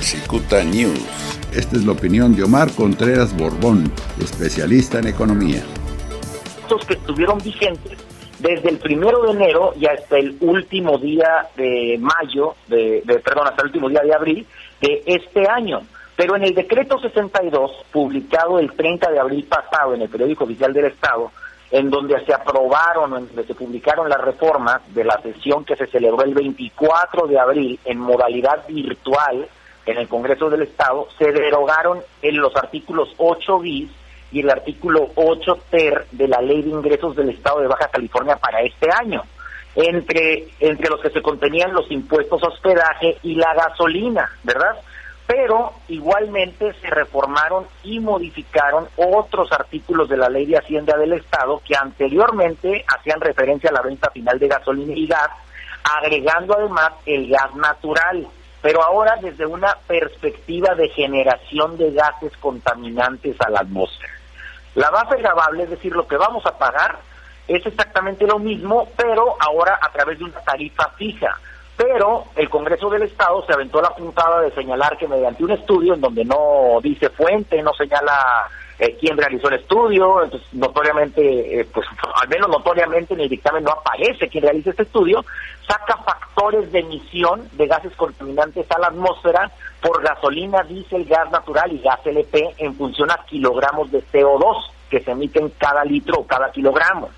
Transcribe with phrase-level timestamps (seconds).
[0.00, 1.00] Cicuta News.
[1.52, 5.62] Esta es la opinión de Omar Contreras Borbón, especialista en economía.
[6.62, 7.98] Estos que estuvieron vigentes
[8.38, 13.62] desde el primero de enero y hasta el último día de mayo, de, perdón, hasta
[13.62, 14.46] el último día de abril
[14.80, 15.82] de este año.
[16.16, 20.72] Pero en el decreto 62, publicado el 30 de abril pasado en el periódico oficial
[20.72, 21.32] del Estado,
[21.70, 25.86] en donde se aprobaron, en donde se publicaron las reformas de la sesión que se
[25.86, 29.48] celebró el 24 de abril en modalidad virtual
[29.90, 33.90] en el Congreso del Estado, se derogaron en los artículos 8 bis
[34.30, 38.36] y el artículo 8 ter de la Ley de Ingresos del Estado de Baja California
[38.36, 39.22] para este año,
[39.74, 44.76] entre, entre los que se contenían los impuestos hospedaje y la gasolina, ¿verdad?
[45.26, 51.62] Pero igualmente se reformaron y modificaron otros artículos de la Ley de Hacienda del Estado
[51.66, 55.30] que anteriormente hacían referencia a la venta final de gasolina y gas,
[55.82, 58.28] agregando además el gas natural
[58.60, 64.12] pero ahora desde una perspectiva de generación de gases contaminantes a la atmósfera.
[64.74, 66.98] La base grabable, es decir, lo que vamos a pagar,
[67.46, 71.38] es exactamente lo mismo, pero ahora a través de una tarifa fija.
[71.76, 75.94] Pero el Congreso del Estado se aventó la puntada de señalar que mediante un estudio
[75.94, 78.48] en donde no dice fuente, no señala
[78.78, 81.86] eh, quién realizó el estudio, entonces notoriamente, eh, pues
[82.22, 85.24] al menos notoriamente en el dictamen no aparece quién realiza este estudio,
[85.66, 89.50] saca factores de emisión de gases contaminantes a la atmósfera
[89.82, 95.00] por gasolina, diésel, gas natural y gas LP en función a kilogramos de CO2 que
[95.00, 97.10] se emiten cada litro o cada kilogramo.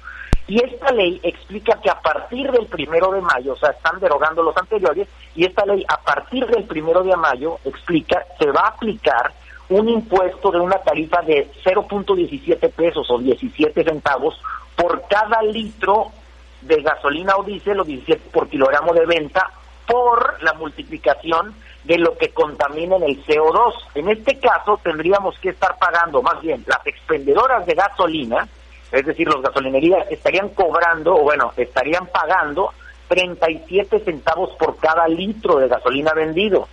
[0.46, 4.42] Y esta ley explica que a partir del primero de mayo, o sea, están derogando
[4.42, 8.68] los anteriores, y esta ley a partir del primero de mayo explica, se va a
[8.70, 9.32] aplicar
[9.70, 14.40] un impuesto de una tarifa de 0.17 pesos o 17 centavos
[14.76, 16.08] por cada litro
[16.60, 19.50] de gasolina o diésel o 17 por kilogramo de venta
[19.86, 21.54] por la multiplicación
[21.84, 23.74] de lo que contamina en el CO2.
[23.94, 28.48] En este caso tendríamos que estar pagando, más bien, las expendedoras de gasolina,
[28.92, 32.72] es decir, los gasolinerías estarían cobrando, o bueno, estarían pagando
[33.08, 36.68] 37 centavos por cada litro de gasolina vendido.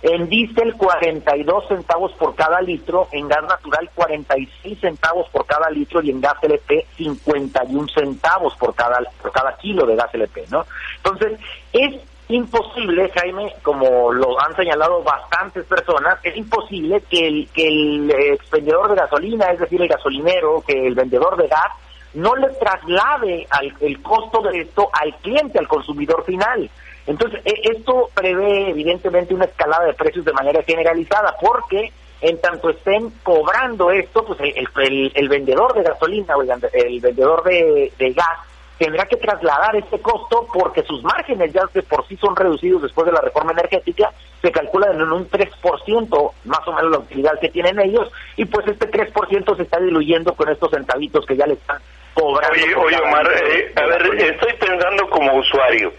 [0.00, 6.00] En diésel 42 centavos por cada litro, en gas natural 46 centavos por cada litro
[6.02, 10.64] y en gas LP 51 centavos por cada por cada kilo de gas LP, ¿no?
[10.98, 11.40] Entonces,
[11.72, 18.10] es imposible, Jaime, como lo han señalado bastantes personas, es imposible que el que el
[18.10, 21.72] expendedor de gasolina, es decir, el gasolinero, que el vendedor de gas
[22.14, 23.46] no le traslade
[23.80, 26.70] el costo de esto al cliente, al consumidor final.
[27.08, 32.68] Entonces, e, esto prevé evidentemente una escalada de precios de manera generalizada, porque en tanto
[32.68, 38.38] estén cobrando esto, pues el, el, vendedor de gasolina o el, vendedor de, gas
[38.76, 43.06] tendrá que trasladar este costo porque sus márgenes ya de por sí son reducidos después
[43.06, 47.48] de la reforma energética, se calcula en un 3% más o menos la utilidad que
[47.48, 51.54] tienen ellos y pues este 3% se está diluyendo con estos centavitos que ya le
[51.54, 51.78] están
[52.14, 52.52] cobrando.
[52.52, 55.92] Oye, oye Omar, eh, a ver, estoy pensando como usuario.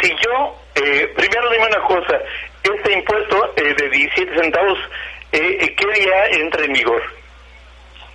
[0.00, 2.20] Si yo, eh, primero dime una cosa,
[2.62, 4.78] este impuesto eh, de 17 centavos,
[5.32, 7.02] eh, ¿qué día entra en vigor?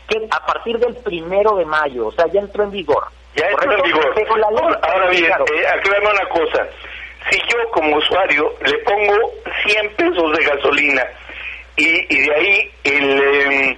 [0.07, 3.03] Que a partir del primero de mayo, o sea, ya entró en vigor.
[3.35, 4.13] Ya entró en vigor.
[4.81, 6.67] ahora, bien, aquí vemos una cosa.
[7.29, 9.31] Si yo como usuario le pongo
[9.65, 11.03] 100 pesos de gasolina
[11.75, 13.77] y, y de ahí el, em,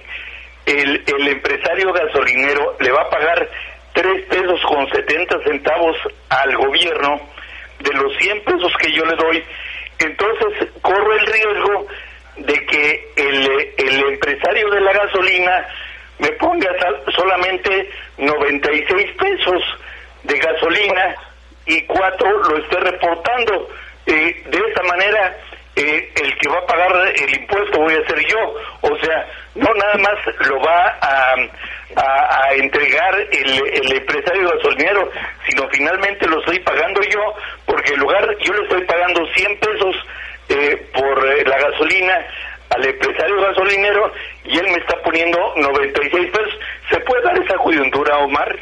[0.66, 3.48] el, el empresario gasolinero le va a pagar
[3.94, 5.96] 3 pesos con 70 centavos
[6.30, 7.20] al gobierno,
[7.82, 9.44] de los 100 pesos que yo le doy,
[9.98, 11.86] entonces corro el riesgo
[12.36, 15.66] de que el, el empresario de la gasolina
[16.18, 16.70] me ponga
[17.14, 19.62] solamente 96 pesos
[20.22, 21.14] de gasolina
[21.66, 23.68] y cuatro lo esté reportando.
[24.06, 25.36] Eh, de esta manera,
[25.76, 28.54] eh, el que va a pagar el impuesto voy a ser yo.
[28.82, 31.34] O sea, no nada más lo va a,
[31.96, 35.10] a, entregar el, el, empresario gasolinero,
[35.48, 37.34] sino finalmente lo estoy pagando yo,
[37.66, 39.96] porque en lugar yo le estoy pagando 100 pesos
[40.48, 42.26] eh, por eh, la gasolina
[42.70, 44.12] al empresario gasolinero
[44.44, 46.58] y él me está poniendo 96 pesos.
[46.90, 48.58] ¿Se puede dar esa coyuntura, Omar?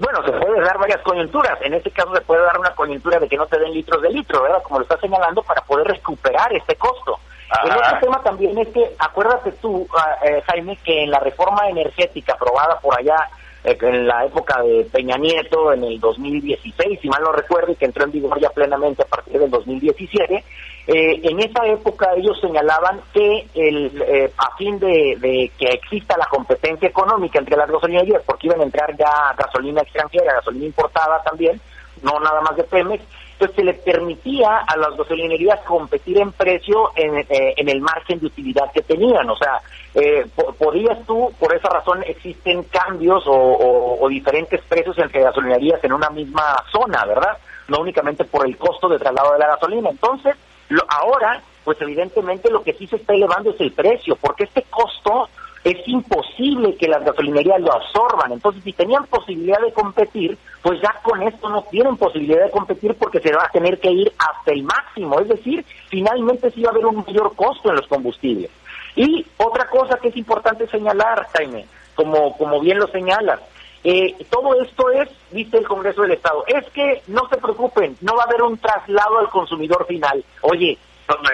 [0.00, 1.58] bueno, se puede dar varias coyunturas.
[1.62, 4.10] En este caso se puede dar una coyuntura de que no te den litros de
[4.10, 4.62] litro, ¿verdad?
[4.62, 7.20] Como lo está señalando, para poder recuperar este costo.
[7.64, 11.68] El otro tema también es que, acuérdate tú, ah, eh, Jaime, que en la reforma
[11.68, 13.16] energética aprobada por allá
[13.64, 17.76] eh, en la época de Peña Nieto, en el 2016, si mal no recuerdo, y
[17.76, 20.44] que entró en vigor ya plenamente a partir del 2017,
[20.88, 26.88] eh, en esa época ellos señalaban que el, a fin de, que exista la competencia
[26.88, 31.58] económica entre las gasolinerías, porque iban a entrar ya gasolina extranjera, gasolina importada también,
[32.02, 33.02] no nada más de Pemex,
[33.38, 38.26] pues se le permitía a las gasolinerías competir en precio en, eh, el margen de
[38.26, 39.30] utilidad que tenían.
[39.30, 39.60] O sea,
[39.94, 40.26] eh,
[40.58, 46.56] podías tú, por esa razón existen cambios o, diferentes precios entre gasolinerías en una misma
[46.72, 47.36] zona, ¿verdad?
[47.68, 49.90] No únicamente por el costo de traslado de la gasolina.
[49.90, 50.34] Entonces,
[50.70, 54.64] lo, ahora, pues evidentemente lo que sí se está elevando es el precio, porque este
[54.70, 55.28] costo
[55.64, 58.32] es imposible que las gasolinerías lo absorban.
[58.32, 62.94] Entonces, si tenían posibilidad de competir, pues ya con esto no tienen posibilidad de competir
[62.94, 65.20] porque se va a tener que ir hasta el máximo.
[65.20, 68.50] Es decir, finalmente sí va a haber un mayor costo en los combustibles.
[68.96, 73.40] Y otra cosa que es importante señalar, Jaime, como, como bien lo señalas,
[73.84, 78.16] eh, todo esto es, dice el Congreso del Estado, es que no se preocupen, no
[78.16, 80.24] va a haber un traslado al consumidor final.
[80.42, 80.78] Oye,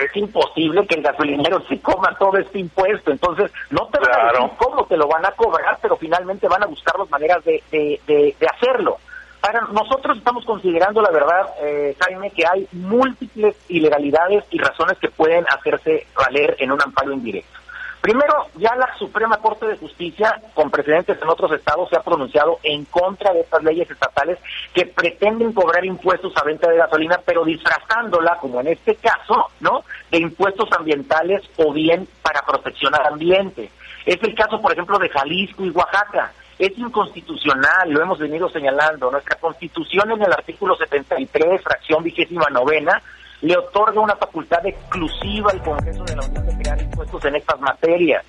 [0.00, 4.32] es imposible que el gasolinero se coma todo este impuesto, entonces no te van a
[4.32, 7.62] decir cómo te lo van a cobrar, pero finalmente van a buscar las maneras de,
[7.70, 8.98] de, de, hacerlo.
[9.40, 15.10] Para nosotros estamos considerando, la verdad, eh, Jaime, que hay múltiples ilegalidades y razones que
[15.10, 17.63] pueden hacerse valer en un amparo indirecto.
[18.04, 22.58] Primero, ya la Suprema Corte de Justicia, con precedentes en otros estados, se ha pronunciado
[22.62, 24.38] en contra de estas leyes estatales
[24.74, 29.84] que pretenden cobrar impuestos a venta de gasolina, pero disfrazándola, como en este caso, ¿no?,
[30.10, 33.70] de impuestos ambientales o bien para protección al ambiente.
[34.04, 36.30] Es el caso, por ejemplo, de Jalisco y Oaxaca.
[36.58, 39.10] Es inconstitucional, lo hemos venido señalando.
[39.10, 43.00] Nuestra constitución en el artículo 73, fracción vigésima novena,
[43.44, 47.60] le otorga una facultad exclusiva al Congreso de la Unión de crear impuestos en estas
[47.60, 48.24] materias.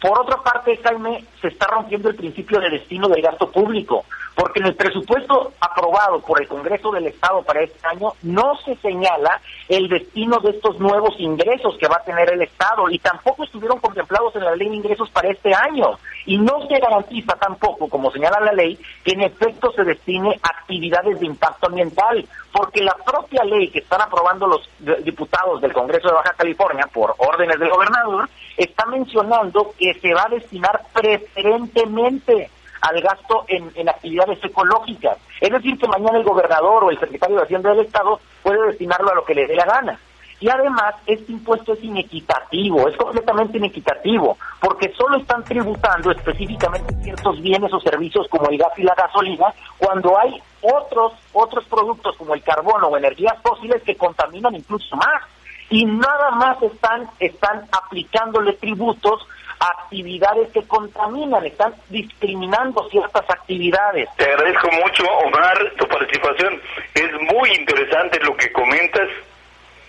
[0.00, 4.04] Por otra parte, Jaime, se está rompiendo el principio de destino del gasto público,
[4.40, 8.74] porque en el presupuesto aprobado por el Congreso del Estado para este año no se
[8.76, 9.38] señala
[9.68, 13.78] el destino de estos nuevos ingresos que va a tener el Estado y tampoco estuvieron
[13.80, 15.98] contemplados en la ley de ingresos para este año.
[16.24, 20.60] Y no se garantiza tampoco, como señala la ley, que en efecto se destine a
[20.60, 24.70] actividades de impacto ambiental, porque la propia ley que están aprobando los
[25.04, 28.26] diputados del Congreso de Baja California por órdenes del gobernador
[28.56, 32.48] está mencionando que se va a destinar preferentemente
[32.80, 35.18] al gasto en, actividades ecológicas.
[35.40, 39.10] Es decir, que mañana el gobernador o el secretario de Hacienda del Estado puede destinarlo
[39.10, 40.00] a lo que le dé la gana.
[40.40, 47.42] Y además, este impuesto es inequitativo, es completamente inequitativo, porque solo están tributando específicamente ciertos
[47.42, 52.34] bienes o servicios como el gas y la gasolina, cuando hay otros, otros productos como
[52.34, 55.22] el carbono o energías fósiles que contaminan incluso más.
[55.68, 59.20] Y nada más están, están aplicándole tributos
[59.60, 64.08] actividades que contaminan, están discriminando ciertas actividades.
[64.16, 66.60] Te agradezco mucho, Omar, tu participación.
[66.94, 69.08] Es muy interesante lo que comentas,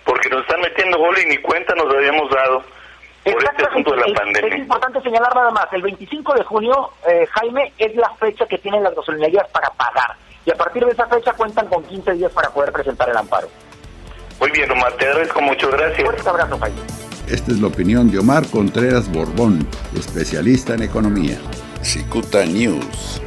[0.04, 2.62] porque nos están metiendo gol y ni cuenta nos habíamos dado
[3.24, 4.54] por este asunto de la pandemia.
[4.54, 8.58] Es importante señalar nada más, el 25 de junio, eh, Jaime, es la fecha que
[8.58, 10.16] tienen las gasolinerías para pagar.
[10.44, 13.48] Y a partir de esa fecha cuentan con 15 días para poder presentar el amparo.
[14.40, 16.08] Muy bien, Omar, te agradezco mucho, gracias.
[16.08, 17.11] Un abrazo, Jaime.
[17.28, 19.66] Esta es la opinión de Omar Contreras Borbón,
[19.96, 21.38] especialista en economía.
[22.52, 23.21] News.